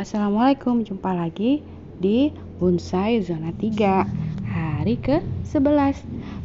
Assalamualaikum, 0.00 0.80
jumpa 0.80 1.12
lagi 1.12 1.60
di 2.00 2.32
Bonsai 2.56 3.20
Zona 3.20 3.52
3 3.52 4.48
Hari 4.48 4.96
ke-11 4.96 5.96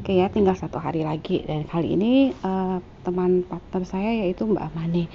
Oke 0.03 0.19
ya, 0.19 0.27
tinggal 0.27 0.59
satu 0.59 0.75
hari 0.75 1.07
lagi. 1.07 1.39
Dan 1.47 1.63
kali 1.63 1.95
ini 1.95 2.35
uh, 2.43 2.83
teman 3.07 3.47
partner 3.47 3.87
saya 3.87 4.11
yaitu 4.11 4.43
Mbak 4.43 4.75
Mani 4.75 5.07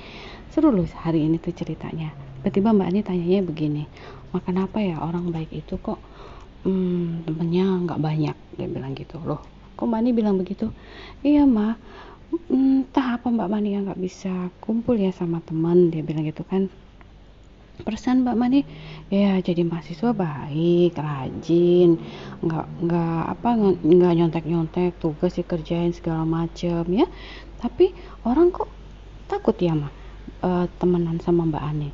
Seru 0.48 0.72
loh 0.72 0.88
hari 0.88 1.28
ini 1.28 1.36
tuh 1.36 1.52
ceritanya. 1.52 2.16
Tiba-tiba 2.40 2.72
Mbak 2.72 2.88
Ani 2.88 3.00
tanyanya 3.04 3.44
begini 3.44 3.84
Makan 4.32 4.56
apa 4.64 4.80
ya? 4.80 4.96
Orang 5.04 5.36
baik 5.36 5.52
itu 5.52 5.76
kok 5.76 6.00
hmm, 6.64 7.28
temennya 7.28 7.68
nggak 7.84 8.00
banyak. 8.00 8.36
Dia 8.56 8.68
bilang 8.72 8.96
gitu 8.96 9.20
loh. 9.20 9.44
Kok 9.76 9.84
Mbak 9.84 10.00
Ani 10.00 10.10
bilang 10.16 10.40
begitu? 10.40 10.72
Iya 11.20 11.44
mah 11.44 11.76
entah 12.48 13.20
apa 13.20 13.28
Mbak 13.28 13.48
Mani 13.52 13.76
yang 13.76 13.84
nggak 13.84 14.00
bisa 14.00 14.48
kumpul 14.64 14.96
ya 14.96 15.12
sama 15.12 15.44
teman. 15.44 15.92
Dia 15.92 16.00
bilang 16.00 16.24
gitu 16.24 16.40
kan 16.48 16.72
persen 17.82 18.22
Mbak 18.22 18.36
Mani. 18.36 18.60
Ya 19.10 19.36
jadi 19.42 19.66
mahasiswa 19.66 20.14
baik 20.14 20.94
rajin 20.94 21.98
nggak 22.44 22.66
nggak 22.86 23.22
apa 23.36 23.50
nggak 23.80 24.12
nyontek 24.16 24.44
nyontek 24.46 24.92
tugas 25.02 25.36
dikerjain 25.36 25.92
segala 25.96 26.22
macem 26.22 26.84
ya. 26.92 27.06
Tapi 27.60 27.92
orang 28.24 28.54
kok 28.54 28.70
takut 29.28 29.56
ya 29.60 29.76
mah 29.76 29.92
e, 30.40 30.48
temenan 30.80 31.18
sama 31.20 31.48
Mbak 31.48 31.64
Ani. 31.64 31.90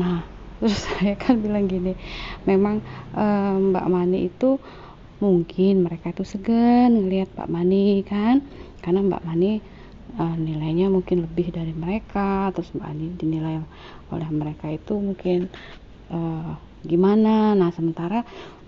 Nah 0.00 0.24
terus 0.62 0.86
saya 0.86 1.18
kan 1.18 1.42
bilang 1.42 1.68
gini 1.68 1.92
memang 2.48 2.80
e, 3.12 3.24
Mbak 3.72 3.86
Mani 3.90 4.30
itu 4.30 4.56
mungkin 5.22 5.86
mereka 5.86 6.10
itu 6.10 6.24
segan 6.26 7.04
ngelihat 7.04 7.32
Mbak 7.36 7.50
Mani 7.50 8.02
kan 8.04 8.44
karena 8.84 9.00
Mbak 9.00 9.22
Mani 9.24 9.52
uh, 10.18 10.36
nilainya 10.38 10.90
mungkin 10.90 11.26
lebih 11.26 11.50
dari 11.54 11.74
mereka 11.74 12.50
terus 12.54 12.70
Mbak 12.74 12.86
Ani 12.86 13.06
dinilai 13.14 13.58
oleh 14.10 14.28
mereka 14.30 14.70
itu 14.70 14.94
mungkin 14.98 15.50
uh, 16.10 16.54
gimana. 16.84 17.56
Nah 17.56 17.70
sementara 17.72 18.22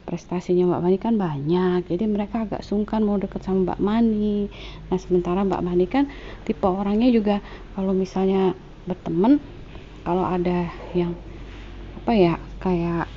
prestasinya 0.06 0.70
Mbak 0.70 0.82
Mani 0.82 0.98
kan 1.02 1.14
banyak 1.18 1.90
jadi 1.90 2.04
mereka 2.06 2.46
agak 2.46 2.62
sungkan 2.62 3.02
mau 3.02 3.18
deket 3.18 3.42
sama 3.42 3.74
Mbak 3.74 3.80
Mani. 3.82 4.46
Nah 4.88 4.98
sementara 4.98 5.42
Mbak 5.42 5.62
Mani 5.62 5.86
kan 5.90 6.04
tipe 6.46 6.66
orangnya 6.66 7.10
juga 7.10 7.42
kalau 7.74 7.90
misalnya 7.90 8.54
berteman 8.86 9.42
kalau 10.06 10.22
ada 10.22 10.70
yang 10.94 11.18
apa 11.98 12.12
ya 12.14 12.34
kayak 12.62 13.10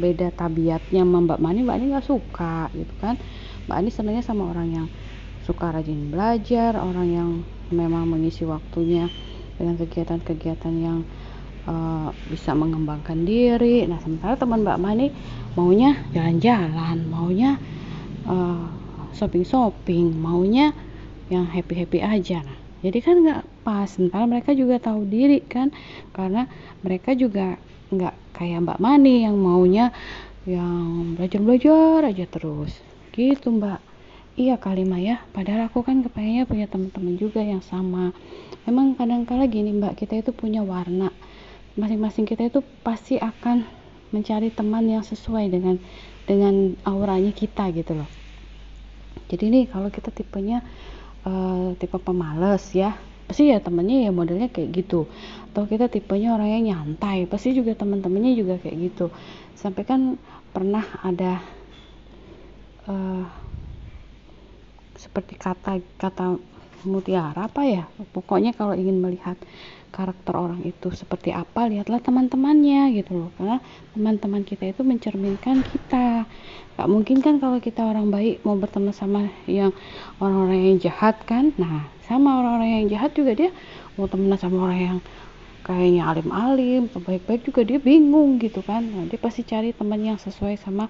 beda 0.00 0.32
tabiatnya 0.32 1.04
sama 1.04 1.20
Mbak 1.20 1.40
Mani 1.40 1.60
Mbak 1.62 1.76
Mani 1.76 1.84
nggak 1.92 2.08
suka 2.08 2.72
gitu 2.72 2.94
kan. 2.96 3.20
Mbak 3.68 3.76
Ani 3.76 3.90
senangnya 3.92 4.24
sama 4.24 4.48
orang 4.48 4.68
yang 4.72 4.86
suka 5.42 5.74
rajin 5.74 6.08
belajar 6.08 6.78
orang 6.78 7.08
yang 7.10 7.30
memang 7.72 8.06
mengisi 8.06 8.44
waktunya 8.44 9.08
dengan 9.56 9.76
kegiatan-kegiatan 9.80 10.74
yang 10.78 11.02
uh, 11.66 12.10
bisa 12.28 12.52
mengembangkan 12.52 13.24
diri. 13.24 13.84
Nah 13.88 13.98
sementara 14.00 14.36
teman 14.36 14.62
Mbak 14.64 14.80
Mani 14.80 15.08
maunya 15.58 15.98
jalan-jalan 16.16 17.08
maunya 17.08 17.60
uh, 18.26 18.66
shopping-shopping 19.12 20.16
maunya 20.16 20.72
yang 21.28 21.48
happy-happy 21.48 22.00
aja. 22.00 22.44
Nah 22.44 22.58
jadi 22.82 22.98
kan 22.98 23.16
nggak 23.22 23.42
pas. 23.62 23.86
Sementara 23.86 24.24
mereka 24.26 24.50
juga 24.52 24.82
tahu 24.82 25.06
diri 25.06 25.40
kan 25.44 25.70
karena 26.12 26.50
mereka 26.82 27.14
juga 27.14 27.56
nggak 27.92 28.14
kayak 28.34 28.64
Mbak 28.66 28.78
Mani 28.82 29.28
yang 29.28 29.36
maunya 29.38 29.94
yang 30.42 31.14
belajar-belajar 31.14 32.10
aja 32.10 32.26
terus. 32.26 32.74
Gitu 33.14 33.52
Mbak 33.52 33.91
iya 34.36 34.56
kali 34.56 34.82
mah 34.88 35.00
ya. 35.00 35.16
Padahal 35.32 35.68
aku 35.68 35.84
kan 35.84 36.00
kepengennya 36.00 36.48
punya 36.48 36.66
teman-teman 36.68 37.14
juga 37.20 37.40
yang 37.44 37.60
sama. 37.64 38.12
Memang 38.64 38.94
kadang-kala 38.94 39.50
gini 39.50 39.74
mbak 39.74 39.98
kita 39.98 40.20
itu 40.20 40.30
punya 40.32 40.62
warna. 40.64 41.12
Masing-masing 41.74 42.28
kita 42.28 42.48
itu 42.48 42.60
pasti 42.84 43.16
akan 43.16 43.64
mencari 44.12 44.52
teman 44.52 44.84
yang 44.84 45.00
sesuai 45.00 45.48
dengan 45.48 45.80
dengan 46.28 46.76
auranya 46.84 47.32
kita 47.32 47.72
gitu 47.72 47.96
loh. 47.96 48.08
Jadi 49.32 49.48
nih 49.48 49.64
kalau 49.72 49.88
kita 49.88 50.12
tipenya 50.12 50.60
uh, 51.24 51.72
tipe 51.80 51.96
pemalas 51.96 52.68
ya 52.76 52.92
pasti 53.22 53.48
ya 53.48 53.64
temennya 53.64 54.08
ya 54.08 54.10
modelnya 54.12 54.52
kayak 54.52 54.84
gitu. 54.84 55.08
Atau 55.52 55.64
kita 55.64 55.88
tipenya 55.88 56.36
orang 56.36 56.52
yang 56.52 56.64
nyantai 56.68 57.24
pasti 57.24 57.56
juga 57.56 57.72
teman-temannya 57.72 58.36
juga 58.36 58.60
kayak 58.60 58.76
gitu. 58.92 59.08
Sampai 59.56 59.88
kan 59.88 60.20
pernah 60.52 60.84
ada 61.00 61.40
uh, 62.84 63.24
seperti 65.12 65.36
kata 65.36 65.76
kata 66.00 66.40
mutiara 66.88 67.44
apa 67.44 67.68
ya? 67.68 67.84
Pokoknya 68.16 68.56
kalau 68.56 68.72
ingin 68.72 68.96
melihat 68.96 69.36
karakter 69.92 70.32
orang 70.32 70.64
itu 70.64 70.88
seperti 70.88 71.36
apa 71.36 71.68
lihatlah 71.68 72.00
teman-temannya 72.00 72.96
gitu 72.96 73.12
loh. 73.12 73.30
Karena 73.36 73.60
teman-teman 73.92 74.40
kita 74.40 74.72
itu 74.72 74.80
mencerminkan 74.80 75.60
kita. 75.68 76.24
Gak 76.80 76.88
mungkin 76.88 77.20
kan 77.20 77.36
kalau 77.36 77.60
kita 77.60 77.84
orang 77.84 78.08
baik 78.08 78.40
mau 78.40 78.56
berteman 78.56 78.96
sama 78.96 79.28
yang 79.44 79.76
orang-orang 80.16 80.72
yang 80.72 80.78
jahat 80.80 81.20
kan? 81.28 81.52
Nah 81.60 81.92
sama 82.08 82.40
orang-orang 82.40 82.80
yang 82.80 82.86
jahat 82.96 83.12
juga 83.12 83.36
dia 83.36 83.52
mau 84.00 84.08
temenan 84.08 84.40
sama 84.40 84.72
orang 84.72 84.80
yang 84.80 84.98
kayaknya 85.68 86.08
alim-alim 86.08 86.88
baik-baik 86.88 87.44
juga 87.52 87.60
dia 87.68 87.76
bingung 87.76 88.40
gitu 88.40 88.64
kan? 88.64 88.80
Nah, 88.80 89.04
dia 89.06 89.20
pasti 89.20 89.44
cari 89.44 89.76
teman 89.76 90.00
yang 90.00 90.16
sesuai 90.16 90.56
sama 90.56 90.88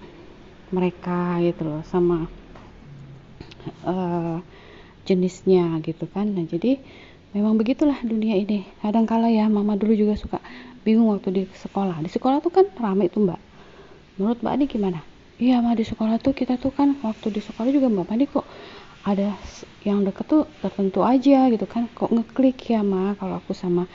mereka 0.71 1.43
gitu 1.43 1.67
loh 1.69 1.83
sama 1.85 2.31
uh, 3.87 4.39
jenisnya 5.07 5.83
gitu 5.83 6.07
kan. 6.07 6.31
Nah 6.31 6.47
jadi 6.47 6.79
memang 7.35 7.59
begitulah 7.59 7.99
dunia 8.05 8.39
ini. 8.39 8.67
Kadang 8.81 9.09
kala 9.09 9.29
ya 9.33 9.49
mama 9.51 9.75
dulu 9.75 9.97
juga 9.97 10.15
suka 10.15 10.39
bingung 10.87 11.11
waktu 11.11 11.29
di 11.31 11.43
sekolah. 11.51 12.03
Di 12.03 12.11
sekolah 12.11 12.39
tuh 12.43 12.53
kan 12.55 12.67
ramai 12.79 13.11
tuh 13.11 13.27
mbak. 13.27 13.41
Menurut 14.19 14.39
mbak 14.43 14.55
ini 14.61 14.65
gimana? 14.71 15.01
Iya 15.43 15.59
mah 15.59 15.75
di 15.75 15.83
sekolah 15.83 16.23
tuh 16.23 16.37
kita 16.37 16.61
tuh 16.61 16.71
kan 16.71 16.95
waktu 17.03 17.35
di 17.35 17.41
sekolah 17.43 17.71
juga 17.73 17.91
mbak 17.91 18.07
Pandi 18.07 18.25
kok 18.31 18.47
ada 19.03 19.35
yang 19.83 20.07
deket 20.07 20.31
tuh 20.31 20.43
tertentu 20.63 21.03
aja 21.03 21.51
gitu 21.51 21.67
kan. 21.67 21.91
Kok 21.91 22.15
ngeklik 22.15 22.71
ya 22.71 22.87
mah 22.87 23.19
kalau 23.19 23.43
aku 23.43 23.57
sama 23.57 23.91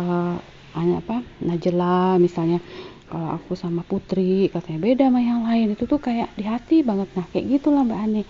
uh, 0.00 0.36
apa 0.74 1.22
Najela 1.44 2.18
misalnya. 2.18 2.58
Kalau 3.10 3.26
aku 3.26 3.58
sama 3.58 3.82
Putri 3.82 4.46
katanya 4.54 4.78
beda 4.78 5.10
sama 5.10 5.18
yang 5.18 5.42
lain. 5.42 5.74
Itu 5.74 5.90
tuh 5.90 5.98
kayak 5.98 6.30
di 6.38 6.46
hati 6.46 6.86
banget. 6.86 7.10
Nah 7.18 7.26
kayak 7.34 7.58
gitulah 7.58 7.82
mbak 7.82 7.98
Ani 7.98 8.22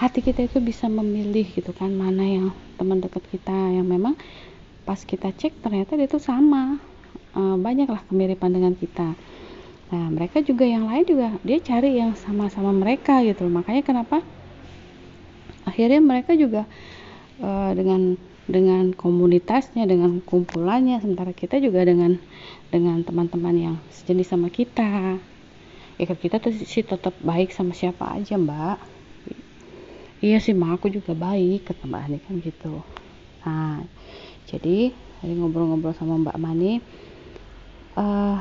hati 0.00 0.24
kita 0.24 0.48
itu 0.48 0.64
bisa 0.64 0.88
memilih 0.88 1.44
gitu 1.44 1.76
kan 1.76 1.92
mana 1.92 2.24
yang 2.24 2.46
teman 2.80 3.04
dekat 3.04 3.20
kita 3.28 3.52
yang 3.52 3.84
memang 3.84 4.16
pas 4.88 4.96
kita 4.96 5.28
cek 5.28 5.60
ternyata 5.60 5.92
dia 5.92 6.08
itu 6.08 6.16
sama 6.16 6.80
e, 7.36 7.40
banyaklah 7.60 8.00
kemiripan 8.08 8.48
dengan 8.48 8.72
kita. 8.72 9.12
Nah 9.92 10.06
mereka 10.08 10.40
juga 10.40 10.64
yang 10.64 10.88
lain 10.88 11.04
juga 11.04 11.28
dia 11.44 11.60
cari 11.60 12.00
yang 12.00 12.16
sama-sama 12.16 12.72
mereka 12.72 13.20
gitu 13.28 13.44
makanya 13.52 13.84
kenapa? 13.84 14.24
Akhirnya 15.68 16.00
mereka 16.00 16.32
juga 16.32 16.64
e, 17.36 17.50
dengan 17.76 18.16
dengan 18.48 18.96
komunitasnya 18.96 19.84
dengan 19.84 20.24
kumpulannya 20.24 20.96
sementara 21.04 21.36
kita 21.36 21.60
juga 21.60 21.84
dengan 21.84 22.16
dengan 22.72 23.04
teman-teman 23.04 23.52
yang 23.52 23.76
sejenis 23.92 24.32
sama 24.32 24.48
kita. 24.48 25.20
Ya 26.00 26.08
kita 26.08 26.40
tuh 26.40 26.56
sih 26.56 26.88
tetap 26.88 27.12
baik 27.20 27.52
sama 27.52 27.76
siapa 27.76 28.16
aja 28.16 28.40
mbak 28.40 28.99
iya 30.20 30.36
sih 30.44 30.52
mah 30.52 30.76
aku 30.76 30.92
juga 30.92 31.12
baik 31.16 31.68
kata 31.68 31.88
mbak 31.88 32.02
Ani 32.06 32.18
kan 32.20 32.34
gitu. 32.44 32.84
Nah 33.44 33.84
jadi 34.48 34.92
hari 35.20 35.32
ngobrol-ngobrol 35.36 35.96
sama 35.96 36.20
mbak 36.20 36.36
Mani 36.36 36.80
uh, 37.96 38.38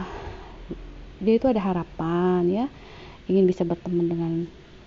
dia 1.19 1.33
itu 1.35 1.47
ada 1.47 1.59
harapan 1.59 2.43
ya 2.47 2.65
ingin 3.27 3.47
bisa 3.47 3.63
berteman 3.63 4.07
dengan 4.11 4.33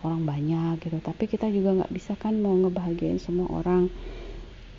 orang 0.04 0.22
banyak 0.26 0.82
gitu. 0.82 0.98
Tapi 1.00 1.24
kita 1.30 1.48
juga 1.48 1.82
nggak 1.82 1.92
bisa 1.94 2.12
kan 2.18 2.36
mau 2.36 2.52
ngebahagiain 2.56 3.20
semua 3.22 3.48
orang 3.48 3.88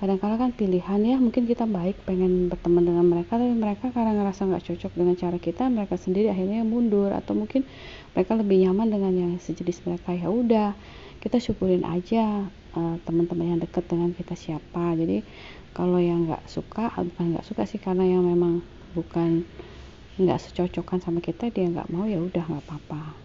kadang-kadang 0.03 0.35
kan 0.35 0.51
pilihan 0.51 0.99
ya 0.99 1.15
mungkin 1.15 1.47
kita 1.47 1.63
baik 1.63 2.03
pengen 2.03 2.51
berteman 2.51 2.83
dengan 2.83 3.07
mereka 3.07 3.39
tapi 3.39 3.55
mereka 3.55 3.87
karena 3.95 4.11
ngerasa 4.11 4.51
nggak 4.51 4.67
cocok 4.67 4.91
dengan 4.99 5.15
cara 5.15 5.39
kita 5.39 5.71
mereka 5.71 5.95
sendiri 5.95 6.27
akhirnya 6.27 6.67
mundur. 6.67 7.15
Atau 7.15 7.39
mungkin 7.39 7.63
mereka 8.11 8.35
lebih 8.35 8.67
nyaman 8.67 8.91
dengan 8.91 9.15
yang 9.15 9.31
sejenis 9.39 9.87
mereka. 9.87 10.11
Ya 10.11 10.27
udah 10.27 10.75
kita 11.23 11.39
syukurin 11.39 11.87
aja 11.87 12.51
uh, 12.75 12.95
teman-teman 13.07 13.55
yang 13.55 13.59
deket 13.63 13.87
dengan 13.87 14.11
kita 14.11 14.35
siapa. 14.35 14.91
Jadi 14.99 15.23
kalau 15.71 16.03
yang 16.03 16.27
nggak 16.27 16.51
suka 16.51 16.91
bukan 16.99 17.39
nggak 17.39 17.47
suka 17.47 17.63
sih 17.63 17.79
karena 17.79 18.03
yang 18.03 18.27
memang 18.27 18.59
bukan 18.91 19.47
nggak 20.19 20.43
secocokan 20.43 20.99
sama 20.99 21.23
kita 21.23 21.47
dia 21.47 21.63
nggak 21.71 21.87
mau 21.87 22.03
ya 22.03 22.19
udah 22.19 22.43
nggak 22.43 22.63
apa-apa. 22.67 23.15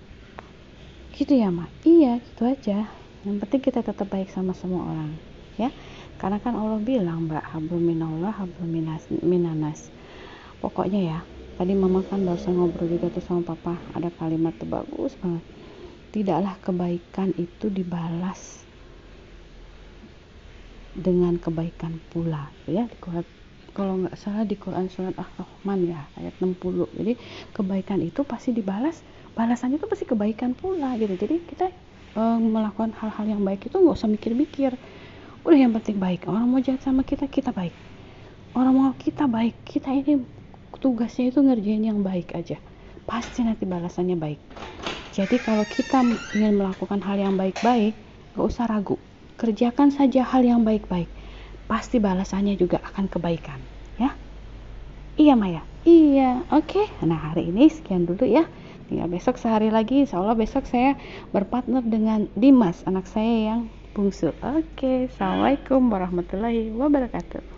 Gitu 1.11 1.43
ya 1.43 1.51
mak. 1.51 1.75
Iya 1.83 2.23
gitu 2.23 2.47
aja. 2.47 2.87
Yang 3.27 3.37
penting 3.43 3.67
kita 3.67 3.83
tetap 3.83 4.07
baik 4.07 4.31
sama 4.31 4.55
semua 4.55 4.87
orang 4.87 5.11
ya 5.59 5.75
karena 6.19 6.39
kan 6.43 6.55
Allah 6.59 6.83
bilang 6.83 7.31
mbak 7.31 7.47
hablum 7.55 7.83
minallah 7.83 8.35
hablum 8.35 8.71
minanas. 9.23 9.89
Pokoknya 10.59 11.01
ya 11.01 11.19
tadi 11.59 11.73
mama 11.79 12.03
kan 12.03 12.23
barusan 12.27 12.59
ngobrol 12.59 12.91
juga 12.91 13.07
tuh 13.15 13.23
sama 13.23 13.43
papa 13.47 13.79
ada 13.95 14.11
kalimat 14.19 14.55
tuh 14.59 14.67
bagus 14.67 15.15
banget. 15.23 15.45
Tidaklah 16.11 16.55
kebaikan 16.59 17.31
itu 17.39 17.71
dibalas 17.71 18.67
dengan 20.99 21.39
kebaikan 21.39 22.03
pula. 22.11 22.51
Ya 22.67 22.91
di 22.91 22.99
kalau 23.79 23.95
nggak 24.03 24.19
salah 24.19 24.43
di 24.43 24.59
Quran 24.59 24.91
surat 24.91 25.15
Ar-Rahman 25.15 25.87
ya 25.87 26.11
ayat 26.19 26.35
60 26.43 26.91
jadi 26.99 27.15
kebaikan 27.55 28.03
itu 28.03 28.27
pasti 28.27 28.51
dibalas 28.51 29.07
balasannya 29.39 29.79
itu 29.79 29.87
pasti 29.87 30.05
kebaikan 30.09 30.59
pula 30.59 30.99
gitu. 30.99 31.15
Jadi 31.15 31.47
kita 31.47 31.71
e, 32.19 32.23
melakukan 32.43 32.91
hal-hal 32.99 33.39
yang 33.39 33.43
baik 33.47 33.71
itu 33.71 33.77
nggak 33.79 33.95
usah 33.95 34.11
mikir-mikir 34.11 34.75
udah 35.49 35.65
yang 35.65 35.73
penting 35.73 35.97
baik. 35.97 36.29
Orang 36.29 36.53
mau 36.53 36.61
jahat 36.61 36.85
sama 36.85 37.01
kita 37.01 37.25
kita 37.25 37.57
baik. 37.57 37.73
Orang 38.53 38.77
mau 38.77 38.93
kita 39.01 39.25
baik 39.25 39.57
kita 39.65 39.89
ini 39.97 40.21
tugasnya 40.77 41.33
itu 41.33 41.41
ngerjain 41.41 41.89
yang 41.89 42.05
baik 42.05 42.37
aja. 42.37 42.61
Pasti 43.09 43.41
nanti 43.41 43.65
balasannya 43.65 44.21
baik. 44.21 44.37
Jadi 45.17 45.41
kalau 45.41 45.65
kita 45.65 46.05
ingin 46.37 46.61
melakukan 46.61 47.01
hal 47.01 47.17
yang 47.17 47.41
baik-baik 47.41 47.97
gak 48.37 48.45
usah 48.45 48.69
ragu. 48.69 49.01
Kerjakan 49.41 49.89
saja 49.89 50.21
hal 50.21 50.45
yang 50.45 50.69
baik-baik. 50.69 51.09
Pasti 51.65 51.97
balasannya 51.97 52.53
juga 52.61 52.85
akan 52.85 53.09
kebaikan 53.09 53.57
ya? 53.97 54.13
Iya 55.17 55.33
Maya? 55.33 55.65
Iya 55.89 56.45
oke. 56.53 56.77
Okay. 56.77 56.87
nah 57.09 57.33
hari 57.33 57.49
ini 57.49 57.73
sekian 57.73 58.05
dulu 58.05 58.29
ya. 58.29 58.45
Tinggal 58.93 59.09
besok 59.09 59.41
sehari 59.41 59.73
lagi. 59.73 60.05
Insya 60.05 60.21
Allah 60.21 60.37
besok 60.37 60.69
saya 60.69 60.93
berpartner 61.33 61.81
dengan 61.89 62.29
Dimas 62.37 62.85
anak 62.85 63.09
saya 63.09 63.57
yang 63.57 63.61
bungsu 63.99 64.31
oke 64.31 64.63
okay. 64.79 65.11
Assalamualaikum 65.11 65.91
warahmatullahi 65.91 66.71
wabarakatuh 66.71 67.58